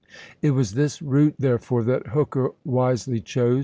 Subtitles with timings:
[0.41, 3.59] It was this route, therefore, that Hooker wisely chose.